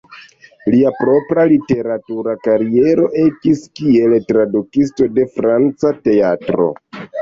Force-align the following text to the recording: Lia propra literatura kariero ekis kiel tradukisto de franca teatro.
Lia 0.75 0.93
propra 1.01 1.45
literatura 1.51 2.35
kariero 2.49 3.07
ekis 3.27 3.63
kiel 3.79 4.19
tradukisto 4.33 5.13
de 5.21 5.31
franca 5.39 5.97
teatro. 6.09 6.73